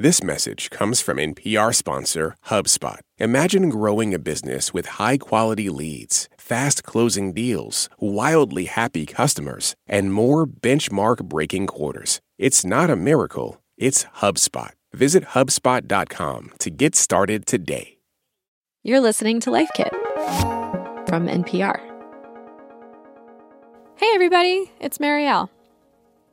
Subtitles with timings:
[0.00, 3.00] This message comes from NPR sponsor HubSpot.
[3.18, 10.10] Imagine growing a business with high quality leads, fast closing deals, wildly happy customers, and
[10.10, 12.22] more benchmark breaking quarters.
[12.38, 14.70] It's not a miracle, it's HubSpot.
[14.94, 17.98] Visit HubSpot.com to get started today.
[18.82, 19.92] You're listening to Life Kit
[21.10, 21.78] from NPR.
[23.96, 25.50] Hey, everybody, it's Marielle.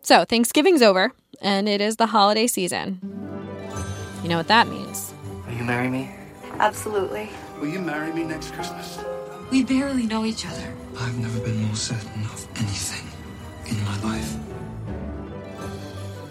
[0.04, 1.12] So, Thanksgiving's over,
[1.42, 3.27] and it is the holiday season.
[4.28, 5.14] You know what that means.
[5.46, 6.11] Will you marry me?
[6.60, 7.29] Absolutely.
[7.61, 9.00] Will you marry me next Christmas?
[9.52, 10.74] We barely know each other.
[11.00, 13.07] I've never been more certain of anything
[13.71, 14.36] in my life.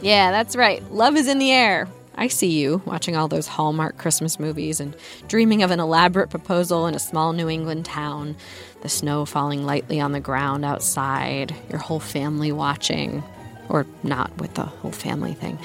[0.03, 0.83] Yeah, that's right.
[0.93, 1.89] Love is in the air.
[2.17, 4.95] I see you watching all those Hallmark Christmas movies and
[5.27, 8.37] dreaming of an elaborate proposal in a small New England town,
[8.83, 13.25] the snow falling lightly on the ground outside, your whole family watching,
[13.71, 15.59] or not with the whole family thing.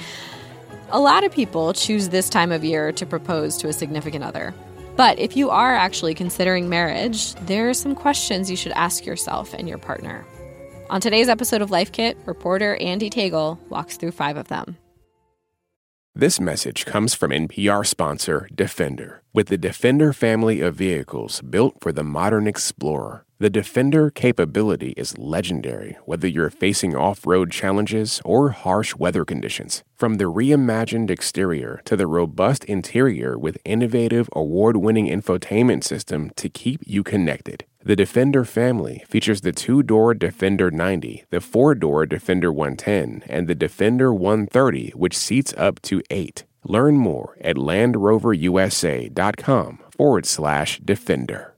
[0.94, 4.54] A lot of people choose this time of year to propose to a significant other.
[4.94, 9.54] But if you are actually considering marriage, there are some questions you should ask yourself
[9.54, 10.26] and your partner.
[10.90, 14.76] On today's episode of Life Kit, reporter Andy Tagle walks through five of them.
[16.14, 19.22] This message comes from NPR sponsor Defender.
[19.32, 25.18] With the Defender family of vehicles built for the modern explorer, the Defender capability is
[25.18, 29.82] legendary whether you're facing off road challenges or harsh weather conditions.
[29.96, 36.48] From the reimagined exterior to the robust interior with innovative award winning infotainment system to
[36.48, 37.64] keep you connected.
[37.84, 43.48] The Defender family features the two door Defender 90, the four door Defender 110, and
[43.48, 46.44] the Defender 130, which seats up to eight.
[46.62, 51.51] Learn more at LandRoverUSA.com forward slash Defender.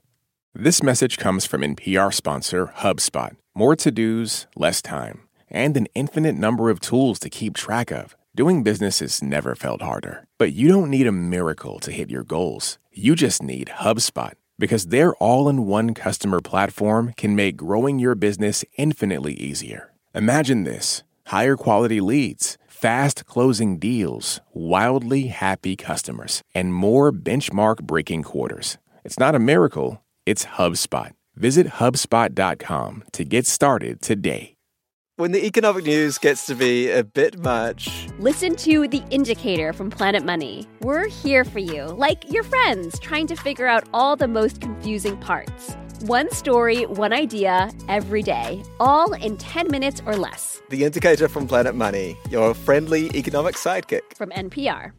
[0.57, 3.35] This message comes from NPR sponsor HubSpot.
[3.53, 8.15] More to dos, less time, and an infinite number of tools to keep track of.
[8.33, 10.25] Doing business has never felt harder.
[10.37, 12.79] But you don't need a miracle to hit your goals.
[12.93, 18.15] You just need HubSpot because their all in one customer platform can make growing your
[18.15, 19.91] business infinitely easier.
[20.13, 28.23] Imagine this higher quality leads, fast closing deals, wildly happy customers, and more benchmark breaking
[28.23, 28.77] quarters.
[29.03, 31.11] It's not a miracle, it's HubSpot.
[31.35, 34.55] Visit HubSpot.com to get started today.
[35.17, 39.89] When the economic news gets to be a bit much, Listen to The Indicator from
[39.89, 40.67] Planet Money.
[40.81, 45.15] We're here for you, like your friends, trying to figure out all the most confusing
[45.17, 45.77] parts.
[46.01, 50.61] One story, one idea, every day, all in 10 minutes or less.
[50.69, 54.01] the indicator from Planet Money, your friendly economic sidekick.
[54.17, 54.91] From NPR.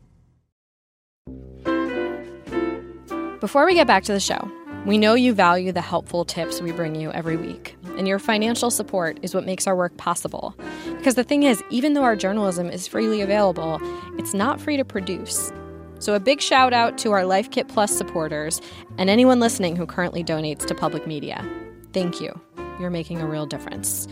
[3.41, 4.51] Before we get back to the show,
[4.87, 8.71] we know you value the helpful tips we bring you every week, and your financial
[8.71, 10.55] support is what makes our work possible.
[10.97, 13.81] Because the thing is, even though our journalism is freely available,
[14.17, 15.53] it's not free to produce.
[15.99, 18.61] So, a big shout out to our Life Kit Plus supporters
[18.97, 21.45] and anyone listening who currently donates to public media.
[21.93, 22.39] Thank you.
[22.79, 24.07] You're making a real difference.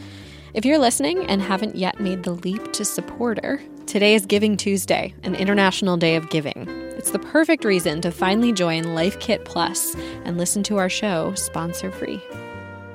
[0.55, 5.15] If you're listening and haven't yet made the leap to supporter, today is Giving Tuesday,
[5.23, 6.84] an international day of giving.
[7.04, 9.94] It's the perfect reason to finally join Life Kit Plus
[10.25, 12.19] and listen to our show sponsor free.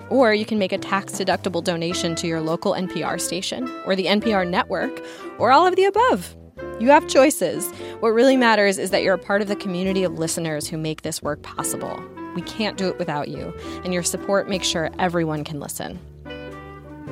[0.10, 4.08] Or you can make a tax deductible donation to your local NPR station, or the
[4.08, 5.00] NPR network,
[5.38, 6.36] or all of the above.
[6.80, 7.70] You have choices.
[8.00, 11.04] What really matters is that you're a part of the community of listeners who make
[11.04, 12.04] this work possible.
[12.34, 13.54] We can't do it without you,
[13.84, 16.00] and your support makes sure everyone can listen.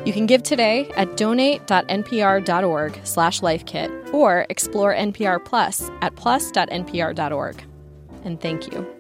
[0.06, 7.64] You can give today at donate.npr.org slash lifekit or explore NPR Plus at plus.npr.org.
[8.24, 8.98] And thank you.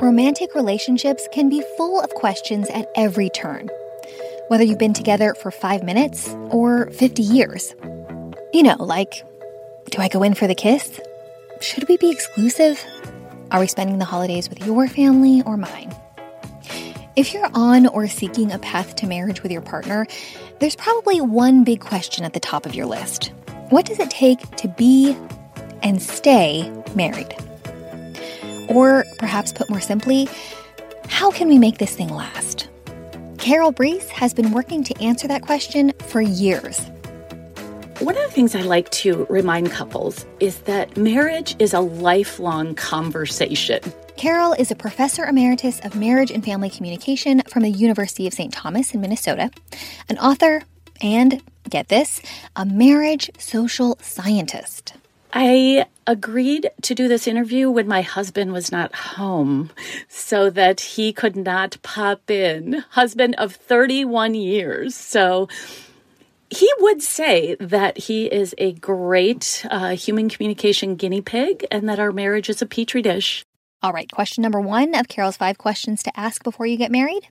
[0.00, 3.68] Romantic relationships can be full of questions at every turn,
[4.48, 7.74] whether you've been together for five minutes or 50 years.
[8.52, 9.24] You know, like,
[9.90, 11.00] do I go in for the kiss?
[11.60, 12.84] Should we be exclusive?
[13.50, 15.94] Are we spending the holidays with your family or mine?
[17.16, 20.06] If you're on or seeking a path to marriage with your partner,
[20.58, 23.32] there's probably one big question at the top of your list.
[23.70, 25.16] What does it take to be
[25.82, 27.34] and stay married?
[28.68, 30.28] Or perhaps put more simply,
[31.08, 32.68] how can we make this thing last?
[33.46, 36.80] Carol Bruess has been working to answer that question for years.
[38.00, 42.74] One of the things I like to remind couples is that marriage is a lifelong
[42.74, 43.78] conversation.
[44.16, 48.52] Carol is a professor emeritus of marriage and family communication from the University of St.
[48.52, 49.52] Thomas in Minnesota,
[50.08, 50.64] an author,
[51.00, 51.40] and
[51.70, 52.20] get this,
[52.56, 54.94] a marriage social scientist.
[55.32, 59.70] I agreed to do this interview when my husband was not home
[60.08, 62.84] so that he could not pop in.
[62.90, 64.94] Husband of 31 years.
[64.94, 65.48] So
[66.50, 71.98] he would say that he is a great uh, human communication guinea pig and that
[71.98, 73.44] our marriage is a petri dish.
[73.82, 77.28] All right, question number one of Carol's five questions to ask before you get married.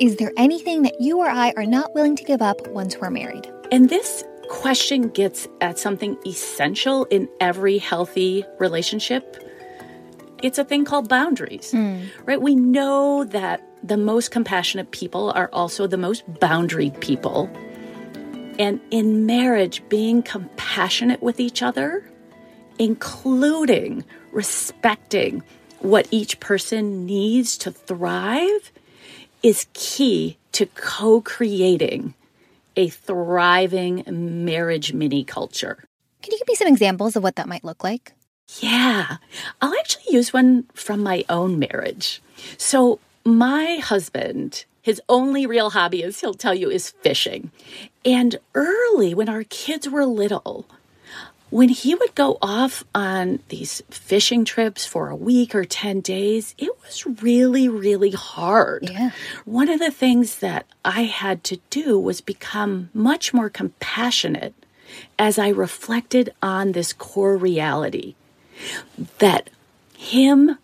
[0.00, 3.10] Is there anything that you or I are not willing to give up once we're
[3.10, 3.50] married?
[3.70, 9.36] And this question gets at something essential in every healthy relationship.
[10.42, 12.06] It's a thing called boundaries, mm.
[12.26, 12.42] right?
[12.42, 17.48] We know that the most compassionate people are also the most boundary people.
[18.58, 22.04] And in marriage, being compassionate with each other,
[22.78, 25.42] including respecting
[25.78, 28.72] what each person needs to thrive,
[29.42, 32.14] is key to co creating
[32.76, 35.84] a thriving marriage mini culture.
[36.22, 38.12] Can you give me some examples of what that might look like?
[38.58, 39.16] Yeah,
[39.60, 42.20] I'll actually use one from my own marriage.
[42.56, 47.52] So, my husband, his only real hobby, as he'll tell you, is fishing.
[48.04, 50.66] And early, when our kids were little,
[51.50, 56.54] when he would go off on these fishing trips for a week or 10 days,
[56.58, 58.88] it was really, really hard.
[58.90, 59.10] Yeah.
[59.44, 64.54] One of the things that I had to do was become much more compassionate
[65.18, 68.14] as I reflected on this core reality
[69.18, 69.50] that
[69.96, 70.56] him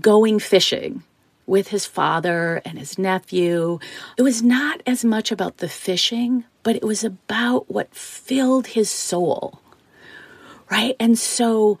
[0.00, 1.02] going fishing
[1.46, 3.78] with his father and his nephew,
[4.16, 8.88] it was not as much about the fishing, but it was about what filled his
[8.88, 9.58] soul
[10.72, 10.96] right?
[10.98, 11.78] And so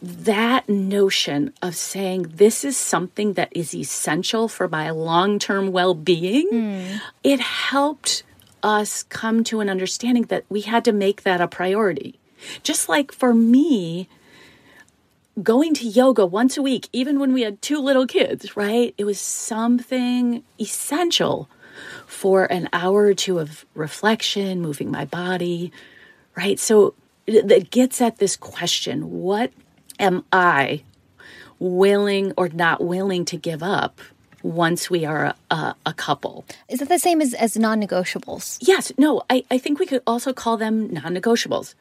[0.00, 7.00] that notion of saying this is something that is essential for my long-term well-being, mm.
[7.22, 8.22] it helped
[8.62, 12.18] us come to an understanding that we had to make that a priority.
[12.62, 14.08] Just like for me,
[15.42, 18.94] going to yoga once a week, even when we had two little kids, right?
[18.96, 21.50] It was something essential
[22.06, 25.72] for an hour or two of reflection, moving my body,
[26.34, 26.58] right?
[26.58, 26.94] So
[27.30, 29.52] that gets at this question what
[29.98, 30.82] am I
[31.58, 34.00] willing or not willing to give up
[34.42, 36.46] once we are a, a, couple.
[36.68, 38.58] Is it the same as, as non negotiables?
[38.60, 38.90] Yes.
[38.96, 41.74] No, I, I think we could also call them non negotiables.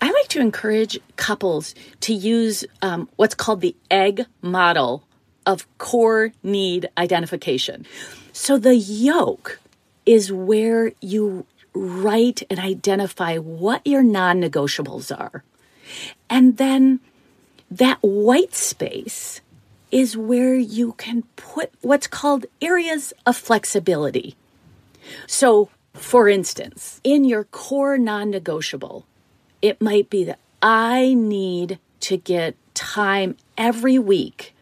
[0.00, 5.04] I like to encourage couples to use um, what's called the egg model
[5.46, 7.86] of core need identification.
[8.32, 9.58] So the yolk
[10.04, 11.46] is where you
[11.76, 15.44] write and identify what your non negotiables are.
[16.28, 17.00] And then
[17.70, 19.40] that white space
[19.90, 24.36] is where you can put what's called areas of flexibility.
[25.26, 29.06] So, for instance, in your core non negotiable,
[29.62, 34.54] it might be that I need to get time every week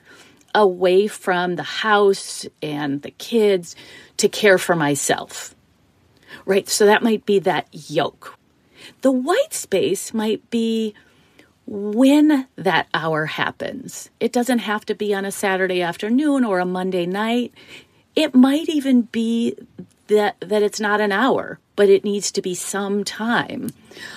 [0.55, 3.75] away from the house and the kids
[4.19, 5.53] to care for myself
[6.44, 6.69] right?
[6.69, 8.38] So that might be that yolk.
[9.02, 10.94] The white space might be
[11.66, 14.10] when that hour happens.
[14.20, 17.52] It doesn't have to be on a Saturday afternoon or a Monday night.
[18.14, 19.56] It might even be
[20.08, 23.70] that that it's not an hour, but it needs to be some time.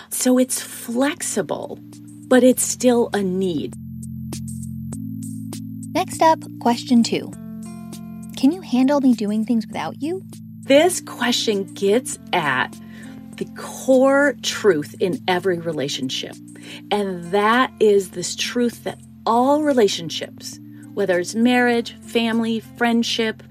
[0.10, 1.80] So it's flexible,
[2.28, 3.76] but it's still a need.
[5.94, 7.32] Next up, question 2.
[8.38, 10.24] Can you handle me doing things without you?
[10.68, 12.78] This question gets at
[13.38, 16.36] the core truth in every relationship.
[16.92, 20.60] And that is this truth that all relationships,
[20.94, 23.44] whether it's marriage, family, friendship,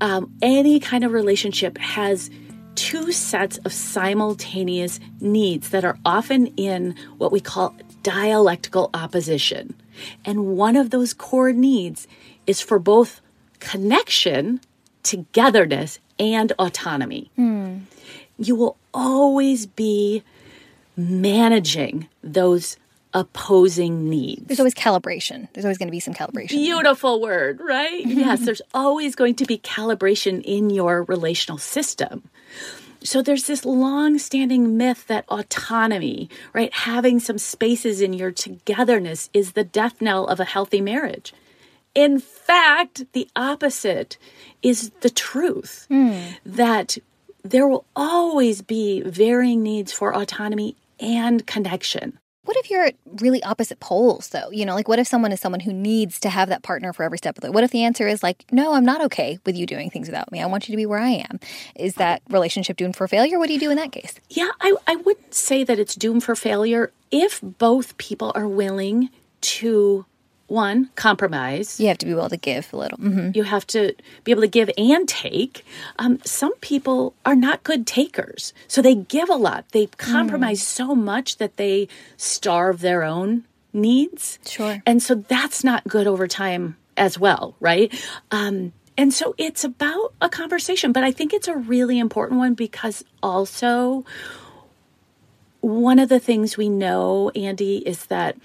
[0.00, 2.30] um, any kind of relationship, has
[2.76, 9.74] two sets of simultaneous needs that are often in what we call dialectical opposition.
[10.24, 12.08] And one of those core needs
[12.46, 13.20] is for both
[13.60, 14.60] connection,
[15.02, 17.30] togetherness, and autonomy.
[17.38, 17.82] Mm.
[18.38, 20.22] You will always be
[20.96, 22.76] managing those
[23.12, 24.44] opposing needs.
[24.46, 25.48] There's always calibration.
[25.52, 26.48] There's always going to be some calibration.
[26.48, 28.04] Beautiful word, right?
[28.06, 32.28] yes, there's always going to be calibration in your relational system.
[33.04, 39.52] So there's this long-standing myth that autonomy, right, having some spaces in your togetherness is
[39.52, 41.34] the death knell of a healthy marriage.
[41.94, 44.18] In fact, the opposite
[44.62, 46.36] is the truth mm.
[46.44, 46.98] that
[47.42, 52.18] there will always be varying needs for autonomy and connection.
[52.44, 54.50] What if you're at really opposite poles, though?
[54.50, 57.02] You know, like what if someone is someone who needs to have that partner for
[57.02, 57.54] every step of the way?
[57.54, 60.30] What if the answer is like, no, I'm not okay with you doing things without
[60.30, 60.42] me.
[60.42, 61.40] I want you to be where I am.
[61.74, 63.38] Is that relationship doomed for failure?
[63.38, 64.14] What do you do in that case?
[64.28, 69.08] Yeah, I, I wouldn't say that it's doomed for failure if both people are willing
[69.40, 70.04] to
[70.46, 71.80] one compromise.
[71.80, 72.98] You have to be willing to give a little.
[72.98, 75.64] hmm you have to be able to give and take.
[75.98, 79.64] Um, some people are not good takers so they give a lot.
[79.72, 84.38] They compromise so much that they starve their own needs.
[84.46, 84.82] Sure.
[84.86, 87.92] and so that's not good over time as well right?
[88.30, 92.54] Um, and so it's about a conversation but i think it's a really important one
[92.54, 94.04] because also
[95.60, 98.36] one of the things we know, Andy, is that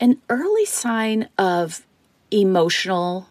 [0.00, 1.86] an early sign of
[2.30, 3.28] emotional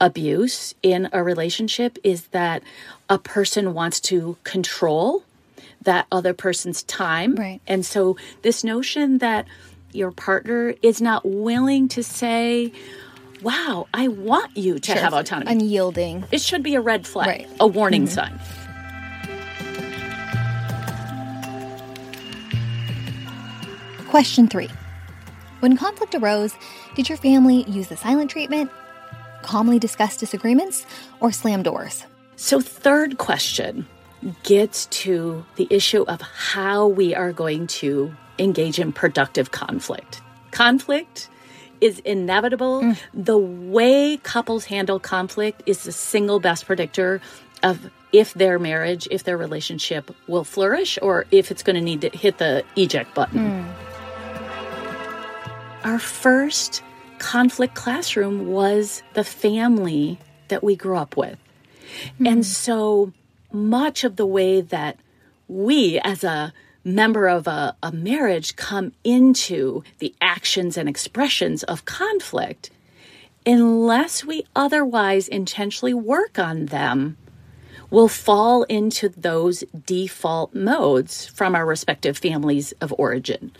[0.00, 2.62] abuse in a relationship is that
[3.08, 5.22] a person wants to control
[5.82, 7.34] that other person's time.
[7.36, 7.60] Right.
[7.66, 9.46] And so, this notion that
[9.92, 12.72] your partner is not willing to say,
[13.42, 15.50] Wow, I want you to have autonomy.
[15.50, 16.24] I'm yielding.
[16.32, 17.48] it should be a red flag, Right.
[17.60, 18.14] a warning mm-hmm.
[18.14, 18.40] sign.
[24.08, 24.70] Question three
[25.60, 26.54] When conflict arose,
[26.94, 28.70] did your family use the silent treatment,
[29.42, 30.86] calmly discuss disagreements,
[31.20, 32.04] or slam doors?
[32.36, 33.86] So, third question
[34.42, 40.20] gets to the issue of how we are going to engage in productive conflict.
[40.50, 41.28] Conflict
[41.80, 42.82] is inevitable.
[42.82, 42.92] Hmm.
[43.14, 47.20] The way couples handle conflict is the single best predictor
[47.62, 52.00] of if their marriage, if their relationship will flourish, or if it's going to need
[52.02, 53.62] to hit the eject button.
[53.62, 53.85] Hmm.
[55.86, 56.82] Our first
[57.18, 61.38] conflict classroom was the family that we grew up with.
[62.18, 63.12] And so
[63.52, 64.98] much of the way that
[65.46, 66.52] we, as a
[66.82, 72.70] member of a, a marriage, come into the actions and expressions of conflict,
[73.46, 77.16] unless we otherwise intentionally work on them,
[77.90, 83.52] will fall into those default modes from our respective families of origin.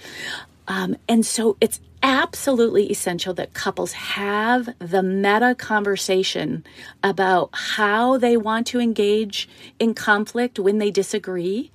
[0.66, 6.64] Um, and so it's absolutely essential that couples have the meta conversation
[7.02, 9.48] about how they want to engage
[9.78, 11.70] in conflict when they disagree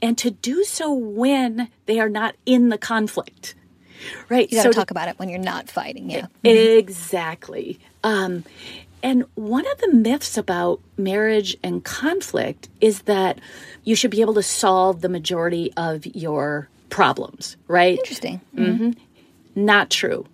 [0.00, 3.54] and to do so when they are not in the conflict.
[4.28, 4.50] Right.
[4.50, 6.10] You got to to- talk about it when you're not fighting.
[6.10, 6.26] Yeah.
[6.44, 7.80] Exactly.
[8.04, 8.44] Um,
[9.02, 13.38] and one of the myths about marriage and conflict is that
[13.84, 17.98] you should be able to solve the majority of your problems, right?
[17.98, 18.40] Interesting.
[19.58, 20.24] Not true.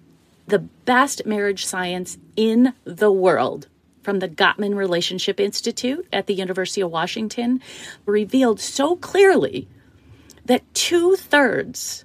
[0.49, 3.69] The best marriage science in the world
[4.03, 7.63] from the Gottman Relationship Institute at the University of Washington
[8.05, 9.67] revealed so clearly
[10.45, 12.05] that two thirds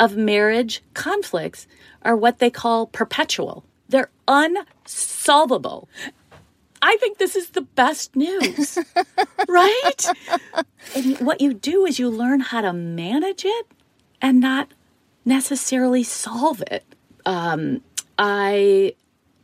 [0.00, 1.66] of marriage conflicts
[2.00, 3.66] are what they call perpetual.
[3.90, 5.90] They're unsolvable.
[6.80, 8.78] I think this is the best news,
[9.48, 10.06] right?
[10.96, 13.66] And what you do is you learn how to manage it
[14.22, 14.72] and not
[15.24, 16.84] necessarily solve it.
[17.26, 17.80] Um,
[18.18, 18.94] I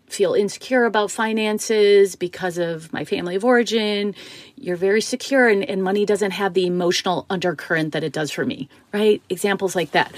[0.07, 4.15] feel insecure about finances because of my family of origin.
[4.57, 8.45] You're very secure, and, and money doesn't have the emotional undercurrent that it does for
[8.45, 9.23] me, right?
[9.31, 10.13] Examples like that.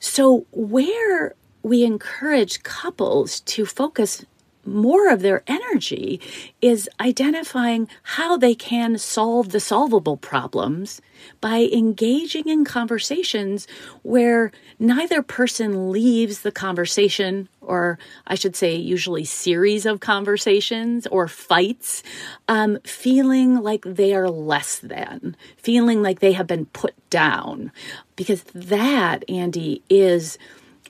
[0.00, 4.24] So, where we encourage couples to focus
[4.64, 6.20] more of their energy
[6.60, 11.00] is identifying how they can solve the solvable problems
[11.40, 13.66] by engaging in conversations
[14.02, 21.28] where neither person leaves the conversation, or I should say, usually series of conversations or
[21.28, 22.02] fights,
[22.48, 27.70] um, feeling like they are less than, feeling like they have been put down.
[28.16, 30.38] Because that, Andy, is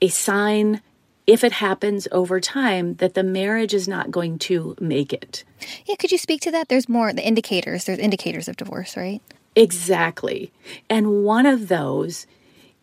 [0.00, 0.80] a sign
[1.26, 5.44] if it happens over time that the marriage is not going to make it.
[5.86, 5.96] Yeah.
[5.96, 6.68] Could you speak to that?
[6.68, 7.84] There's more, the indicators.
[7.84, 9.20] There's indicators of divorce, right?
[9.54, 10.52] Exactly.
[10.88, 12.26] And one of those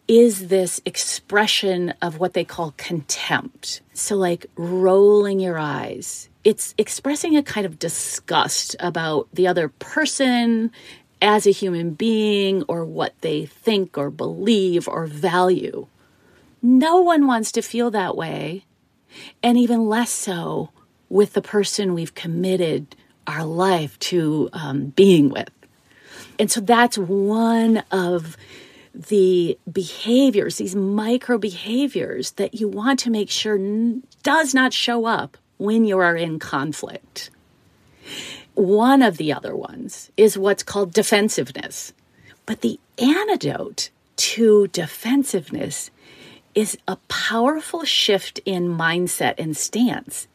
[0.07, 3.81] is this expression of what they call contempt.
[3.93, 6.29] So, like rolling your eyes.
[6.43, 10.71] It's expressing a kind of disgust about the other person
[11.21, 15.85] as a human being or what they think or believe or value.
[16.61, 18.65] No one wants to feel that way,
[19.41, 20.69] and even less so
[21.09, 25.49] with the person we've committed our life to um, being with.
[26.37, 28.37] And so that's one of
[28.93, 35.05] the behaviors, these micro behaviors that you want to make sure n- does not show
[35.05, 37.29] up when you are in conflict.
[38.55, 41.93] One of the other ones is what's called defensiveness.
[42.45, 45.91] But the antidote to defensiveness
[46.59, 50.27] is a powerful shift in mindset and stance.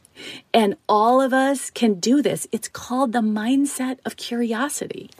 [0.54, 2.46] And all of us can do this.
[2.50, 5.10] It's called the mindset of curiosity.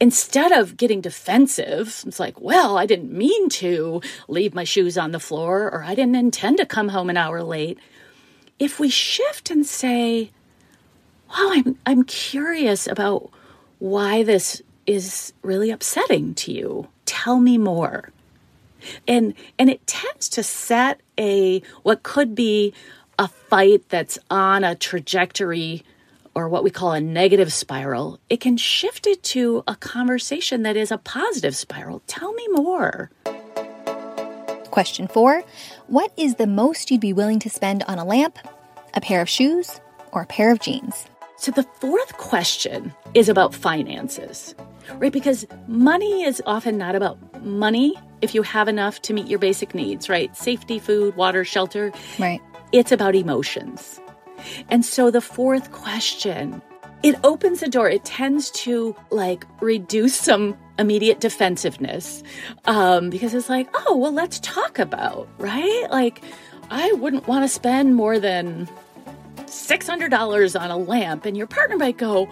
[0.00, 5.10] Instead of getting defensive, it's like, well, I didn't mean to leave my shoes on
[5.10, 7.78] the floor or I didn't intend to come home an hour late.
[8.58, 10.30] If we shift and say,
[11.28, 13.30] wow, I'm, I'm curious about
[13.80, 16.88] why this is really upsetting to you.
[17.04, 18.08] Tell me more.
[19.06, 22.74] And and it tends to set a what could be
[23.18, 25.84] a fight that's on a trajectory
[26.34, 30.76] or what we call a negative spiral, it can shift it to a conversation that
[30.76, 32.02] is a positive spiral.
[32.06, 33.10] Tell me more.
[34.70, 35.42] Question four
[35.88, 38.38] What is the most you'd be willing to spend on a lamp,
[38.94, 39.80] a pair of shoes,
[40.12, 41.06] or a pair of jeans?
[41.36, 44.54] So the fourth question is about finances,
[44.94, 45.12] right?
[45.12, 49.74] Because money is often not about money if you have enough to meet your basic
[49.74, 50.34] needs, right?
[50.36, 51.92] Safety, food, water, shelter.
[52.18, 52.40] Right.
[52.72, 54.00] It's about emotions.
[54.68, 56.62] And so the fourth question,
[57.02, 57.88] it opens the door.
[57.88, 62.22] It tends to like reduce some immediate defensiveness
[62.66, 65.86] um, because it's like, oh, well, let's talk about, right?
[65.90, 66.22] Like,
[66.70, 68.68] I wouldn't want to spend more than
[69.36, 71.26] $600 on a lamp.
[71.26, 72.28] And your partner might go,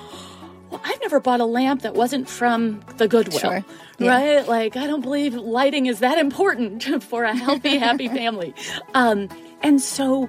[0.70, 3.64] well, I've never bought a lamp that wasn't from the Goodwill, Sure.
[3.98, 4.10] Yeah.
[4.10, 4.48] right?
[4.48, 8.54] Like, I don't believe lighting is that important for a healthy, happy family.
[8.94, 9.28] Um,
[9.62, 10.28] and so,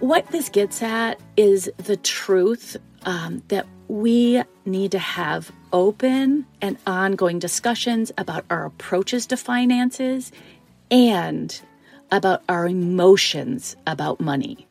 [0.00, 6.76] what this gets at is the truth um, that we need to have open and
[6.86, 10.32] ongoing discussions about our approaches to finances
[10.90, 11.60] and
[12.10, 14.66] about our emotions about money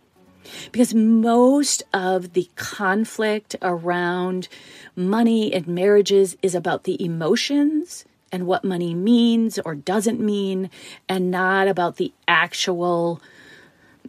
[0.71, 4.47] because most of the conflict around
[4.95, 10.69] money and marriages is about the emotions and what money means or doesn't mean
[11.07, 13.21] and not about the actual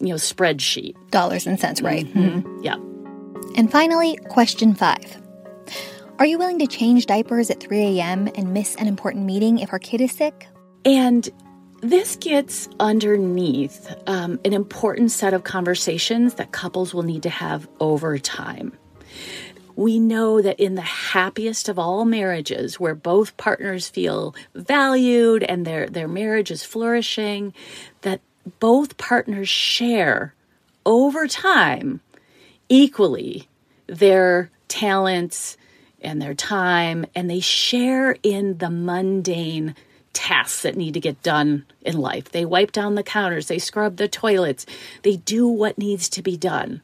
[0.00, 2.06] you know spreadsheet Dollars and cents, right?
[2.06, 2.40] Mm-hmm.
[2.40, 2.62] Hmm.
[2.62, 2.76] yeah
[3.56, 5.16] And finally, question five
[6.18, 8.28] Are you willing to change diapers at 3 a.m.
[8.34, 10.48] and miss an important meeting if our kid is sick?
[10.84, 11.28] And
[11.80, 17.68] this gets underneath um, an important set of conversations that couples will need to have
[17.80, 18.72] over time.
[19.76, 25.66] We know that in the happiest of all marriages, where both partners feel valued and
[25.66, 27.54] their, their marriage is flourishing,
[28.02, 28.20] that
[28.58, 30.34] both partners share
[30.84, 32.00] over time
[32.68, 33.48] equally
[33.86, 35.56] their talents
[36.02, 39.74] and their time, and they share in the mundane
[40.12, 42.30] tasks that need to get done in life.
[42.30, 44.66] They wipe down the counters, they scrub the toilets,
[45.02, 46.82] they do what needs to be done.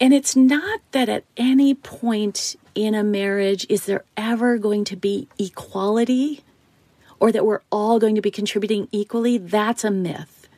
[0.00, 4.96] And it's not that at any point in a marriage is there ever going to
[4.96, 6.42] be equality
[7.18, 9.36] or that we're all going to be contributing equally.
[9.36, 10.48] That's a myth.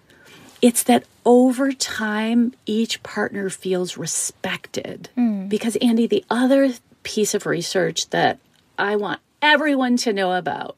[0.60, 5.08] It's that over time, each partner feels respected.
[5.18, 5.48] Mm.
[5.48, 8.38] Because, Andy, the other piece of research that
[8.78, 10.76] I want everyone to know about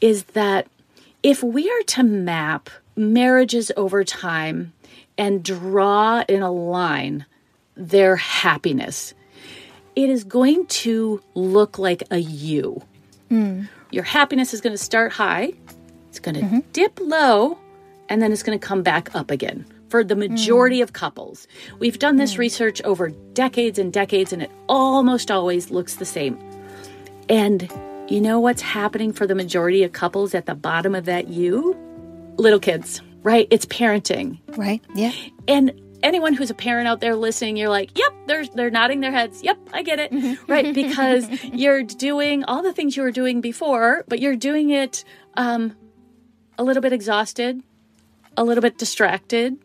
[0.00, 0.68] is that
[1.22, 4.72] if we are to map marriages over time
[5.16, 7.24] and draw in a line
[7.74, 9.14] their happiness,
[9.96, 12.82] it is going to look like a U.
[13.28, 13.62] Hmm.
[13.90, 15.52] Your happiness is going to start high,
[16.08, 16.58] it's going to mm-hmm.
[16.72, 17.58] dip low,
[18.08, 20.82] and then it's going to come back up again for the majority mm.
[20.82, 21.46] of couples.
[21.78, 22.38] We've done this mm.
[22.38, 26.38] research over decades and decades, and it almost always looks the same.
[27.28, 27.70] And
[28.08, 31.76] you know what's happening for the majority of couples at the bottom of that U?
[32.36, 33.46] Little kids, right?
[33.50, 34.38] It's parenting.
[34.56, 34.82] Right?
[34.94, 35.12] Yeah.
[35.48, 39.12] And anyone who's a parent out there listening, you're like, yep, they're they're nodding their
[39.12, 39.42] heads.
[39.42, 40.38] Yep, I get it.
[40.48, 40.74] right?
[40.82, 45.76] Because you're doing all the things you were doing before, but you're doing it um,
[46.58, 47.62] a little bit exhausted,
[48.36, 49.56] a little bit distracted.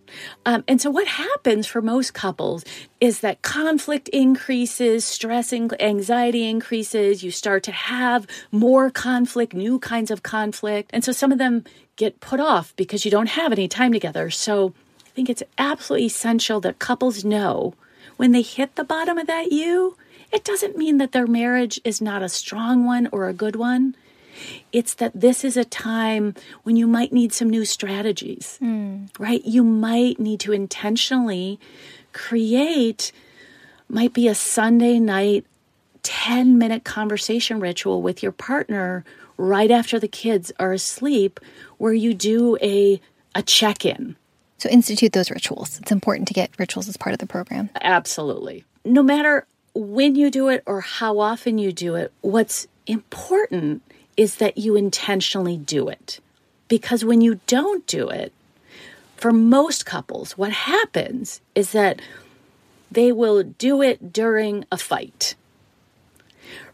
[0.46, 2.64] Um, and so, what happens for most couples
[3.00, 7.24] is that conflict increases, stress and anxiety increases.
[7.24, 10.90] You start to have more conflict, new kinds of conflict.
[10.94, 11.64] And so, some of them
[11.96, 14.30] get put off because you don't have any time together.
[14.30, 14.74] So,
[15.06, 17.74] I think it's absolutely essential that couples know
[18.18, 19.96] when they hit the bottom of that U,
[20.32, 23.96] it doesn't mean that their marriage is not a strong one or a good one.
[24.72, 29.06] It's that this is a time when you might need some new strategies, hmm.
[29.20, 29.44] right?
[29.46, 31.60] You might need to intentionally
[32.14, 33.12] create,
[33.90, 35.46] might be a Sunday night
[36.04, 39.04] 10 minute conversation ritual with your partner
[39.38, 41.40] right after the kids are asleep,
[41.78, 43.00] where you do a,
[43.36, 44.16] a check in.
[44.58, 45.80] So institute those rituals.
[45.80, 47.70] It's important to get rituals as part of the program.
[47.82, 48.64] Absolutely.
[48.84, 49.46] No matter
[49.76, 53.84] when you do it or how often you do it, what's important
[54.18, 56.20] is that you intentionally do it.
[56.68, 58.34] Because when you don't do it,
[59.16, 62.02] for most couples, what happens is that
[62.92, 65.36] they will do it during a fight.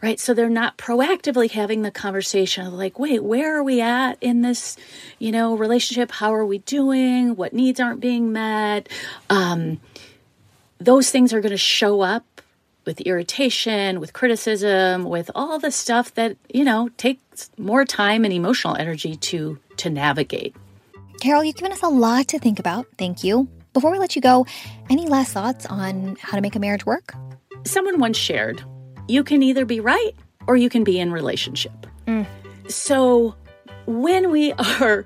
[0.02, 0.20] Right?
[0.20, 4.42] So they're not proactively having the conversation of like, wait, where are we at in
[4.42, 4.78] this,
[5.18, 6.12] you know, relationship?
[6.12, 7.36] How are we doing?
[7.36, 8.90] What needs aren't being met?
[9.30, 9.80] Um,
[10.80, 12.42] those things are going to show up
[12.86, 18.34] with irritation, with criticism, with all the stuff that, you know, takes more time and
[18.34, 20.56] emotional energy to to navigate.
[21.22, 22.86] Carol, you've given us a lot to think about.
[22.98, 23.48] Thank you.
[23.74, 24.46] Before we let you go,
[24.90, 27.14] any last thoughts on how to make a marriage work?
[27.66, 28.64] Someone once shared,
[29.08, 30.12] you can either be right
[30.48, 31.88] or you can be in relationship.
[32.06, 32.28] Mm.
[32.68, 33.36] So
[33.86, 35.06] when we are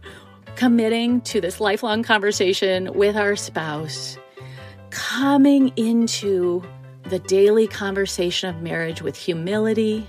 [0.55, 4.17] committing to this lifelong conversation with our spouse,
[4.89, 6.63] coming into
[7.09, 10.07] the daily conversation of marriage with humility,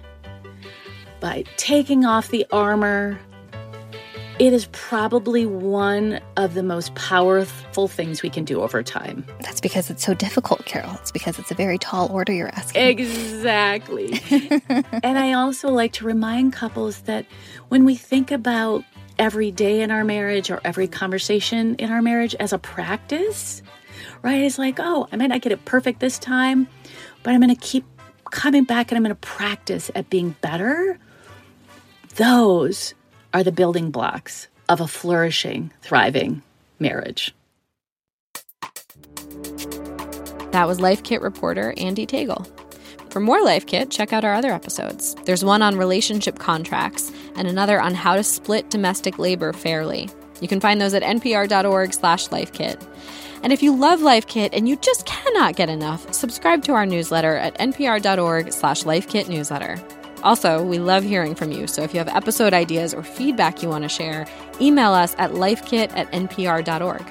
[1.20, 3.18] by taking off the armor.
[4.38, 9.26] It is probably one of the most powerful things we can do over time.
[9.40, 10.94] That's because it's so difficult, Carol.
[11.00, 12.86] It's because it's a very tall order you're asking.
[12.86, 14.20] Exactly.
[15.02, 17.26] and I also like to remind couples that
[17.68, 18.84] when we think about
[19.18, 23.60] every day in our marriage or every conversation in our marriage as a practice,
[24.22, 24.42] right?
[24.42, 26.68] It's like, oh, I might not get it perfect this time,
[27.28, 27.84] but I'm going to keep
[28.30, 30.98] coming back and I'm going to practice at being better.
[32.16, 32.94] Those
[33.34, 36.40] are the building blocks of a flourishing, thriving
[36.78, 37.34] marriage.
[40.52, 42.46] That was Life Kit reporter Andy Tagle.
[43.10, 45.14] For more Life Kit, check out our other episodes.
[45.26, 50.08] There's one on relationship contracts and another on how to split domestic labor fairly.
[50.40, 52.86] You can find those at npr.org/lifekit.
[53.42, 56.86] And if you love Life Kit and you just cannot get enough, subscribe to our
[56.86, 59.80] newsletter at npr.org slash lifekitnewsletter.
[60.22, 63.68] Also, we love hearing from you, so if you have episode ideas or feedback you
[63.68, 64.26] want to share,
[64.60, 67.04] email us at lifekit at npr.org.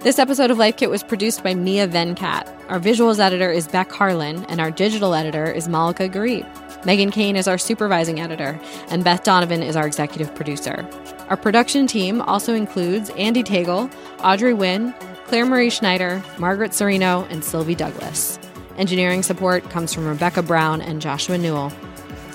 [0.00, 2.48] This episode of Life Kit was produced by Mia Venkat.
[2.68, 6.46] Our visuals editor is Beck Harlan, and our digital editor is Malika Gharib.
[6.86, 8.58] Megan Kane is our supervising editor,
[8.90, 10.88] and Beth Donovan is our executive producer.
[11.28, 13.90] Our production team also includes Andy Tagle,
[14.20, 14.94] Audrey Nguyen,
[15.28, 18.38] Claire Marie Schneider, Margaret Cirino, and Sylvie Douglas.
[18.78, 21.70] Engineering support comes from Rebecca Brown and Joshua Newell.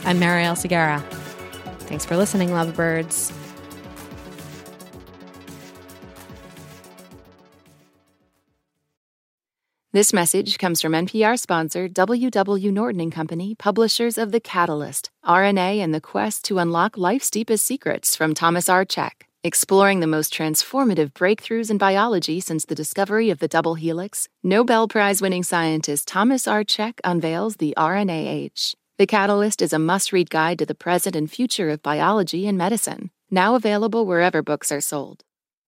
[0.05, 1.01] I'm Marielle Segarra.
[1.87, 3.33] Thanks for listening, lovebirds.
[9.91, 15.79] This message comes from NPR sponsor WW Norton and Company, publishers of The Catalyst, RNA
[15.79, 18.85] and the Quest to Unlock Life's Deepest Secrets from Thomas R.
[18.85, 19.23] Cech.
[19.45, 24.87] Exploring the most transformative breakthroughs in biology since the discovery of the double helix, Nobel
[24.87, 26.63] Prize winning scientist Thomas R.
[26.63, 28.73] Cech unveils the RNA Age.
[28.97, 32.57] The Catalyst is a must read guide to the present and future of biology and
[32.57, 35.25] medicine, now available wherever books are sold.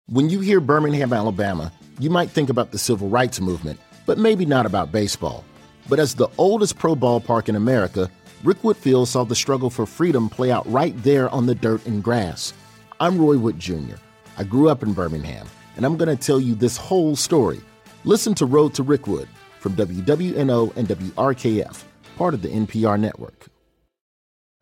[0.07, 4.47] When you hear Birmingham, Alabama, you might think about the civil rights movement, but maybe
[4.47, 5.45] not about baseball.
[5.87, 8.09] But as the oldest pro ballpark in America,
[8.43, 12.03] Rickwood Field saw the struggle for freedom play out right there on the dirt and
[12.03, 12.51] grass.
[13.01, 13.95] I'm Roy Wood Jr.
[14.37, 17.61] I grew up in Birmingham, and I'm going to tell you this whole story.
[18.03, 19.29] Listen to Road to Rickwood
[19.61, 21.83] from WWNO and WRKF,
[22.17, 23.47] part of the NPR network.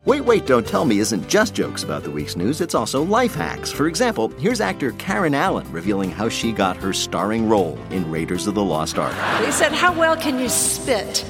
[0.06, 3.36] Wait, Wait, Don't Tell Me isn't just jokes about the week's news, it's also life
[3.36, 3.74] hacks.
[3.74, 8.48] For example, here's actor Karen Allen revealing how she got her starring role in Raiders
[8.48, 9.14] of the Lost Ark.
[9.44, 11.26] They said, How well can you spit?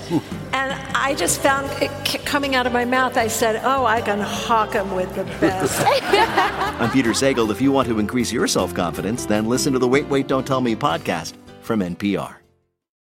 [0.53, 1.89] and I just found it
[2.23, 3.17] coming out of my mouth.
[3.17, 5.81] I said, Oh, I can hawk him with the best.
[6.79, 7.49] I'm Peter Sagal.
[7.49, 10.45] If you want to increase your self confidence, then listen to the Wait, Wait, Don't
[10.45, 12.35] Tell Me podcast from NPR.